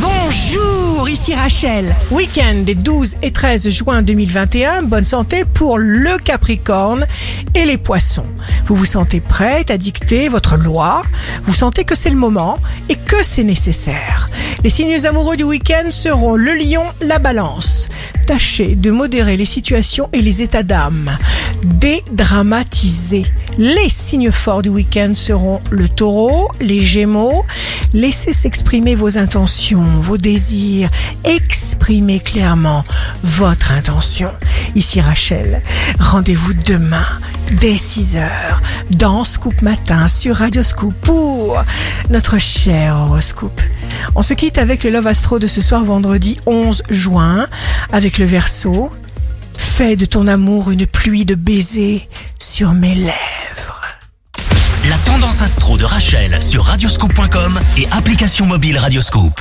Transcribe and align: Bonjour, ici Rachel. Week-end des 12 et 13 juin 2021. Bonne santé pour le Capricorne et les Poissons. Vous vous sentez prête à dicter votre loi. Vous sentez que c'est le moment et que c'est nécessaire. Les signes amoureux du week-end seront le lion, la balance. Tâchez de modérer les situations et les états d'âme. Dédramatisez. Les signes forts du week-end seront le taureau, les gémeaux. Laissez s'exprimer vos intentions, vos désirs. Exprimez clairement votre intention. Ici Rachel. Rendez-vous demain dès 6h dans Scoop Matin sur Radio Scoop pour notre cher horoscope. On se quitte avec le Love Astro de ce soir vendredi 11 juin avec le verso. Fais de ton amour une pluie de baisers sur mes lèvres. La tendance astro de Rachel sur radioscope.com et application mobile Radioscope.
Bonjour, 0.00 1.08
ici 1.08 1.34
Rachel. 1.34 1.94
Week-end 2.10 2.62
des 2.64 2.74
12 2.74 3.16
et 3.22 3.32
13 3.32 3.68
juin 3.70 4.02
2021. 4.02 4.82
Bonne 4.82 5.04
santé 5.04 5.44
pour 5.44 5.78
le 5.78 6.18
Capricorne 6.18 7.06
et 7.54 7.64
les 7.64 7.78
Poissons. 7.78 8.26
Vous 8.66 8.76
vous 8.76 8.84
sentez 8.84 9.20
prête 9.20 9.70
à 9.70 9.78
dicter 9.78 10.28
votre 10.28 10.56
loi. 10.56 11.02
Vous 11.44 11.52
sentez 11.52 11.84
que 11.84 11.96
c'est 11.96 12.10
le 12.10 12.16
moment 12.16 12.58
et 12.88 12.94
que 12.94 13.24
c'est 13.24 13.44
nécessaire. 13.44 14.30
Les 14.62 14.70
signes 14.70 15.06
amoureux 15.06 15.36
du 15.36 15.44
week-end 15.44 15.90
seront 15.90 16.34
le 16.34 16.54
lion, 16.54 16.84
la 17.00 17.18
balance. 17.18 17.88
Tâchez 18.26 18.74
de 18.74 18.90
modérer 18.90 19.36
les 19.36 19.46
situations 19.46 20.08
et 20.12 20.20
les 20.20 20.42
états 20.42 20.62
d'âme. 20.62 21.10
Dédramatisez. 21.64 23.26
Les 23.58 23.88
signes 23.88 24.30
forts 24.30 24.62
du 24.62 24.68
week-end 24.68 25.12
seront 25.14 25.60
le 25.70 25.88
taureau, 25.88 26.48
les 26.60 26.80
gémeaux. 26.80 27.44
Laissez 27.92 28.32
s'exprimer 28.32 28.94
vos 28.94 29.18
intentions, 29.18 29.98
vos 30.00 30.18
désirs. 30.18 30.88
Exprimez 31.24 32.20
clairement 32.20 32.84
votre 33.24 33.72
intention. 33.72 34.30
Ici 34.76 35.00
Rachel. 35.00 35.62
Rendez-vous 35.98 36.54
demain 36.54 37.06
dès 37.60 37.74
6h 37.74 38.28
dans 38.90 39.24
Scoop 39.24 39.62
Matin 39.62 40.06
sur 40.06 40.36
Radio 40.36 40.62
Scoop 40.62 40.94
pour 41.02 41.62
notre 42.10 42.38
cher 42.38 42.94
horoscope. 42.96 43.60
On 44.14 44.22
se 44.22 44.34
quitte 44.34 44.58
avec 44.58 44.84
le 44.84 44.90
Love 44.90 45.08
Astro 45.08 45.38
de 45.38 45.46
ce 45.46 45.60
soir 45.60 45.84
vendredi 45.84 46.36
11 46.46 46.84
juin 46.90 47.46
avec 47.92 48.18
le 48.18 48.26
verso. 48.26 48.90
Fais 49.78 49.94
de 49.94 50.06
ton 50.06 50.26
amour 50.26 50.72
une 50.72 50.88
pluie 50.88 51.24
de 51.24 51.36
baisers 51.36 52.08
sur 52.36 52.72
mes 52.72 52.96
lèvres. 52.96 53.84
La 54.88 54.98
tendance 54.98 55.40
astro 55.40 55.78
de 55.78 55.84
Rachel 55.84 56.42
sur 56.42 56.64
radioscope.com 56.64 57.60
et 57.76 57.86
application 57.92 58.44
mobile 58.44 58.76
Radioscope. 58.76 59.40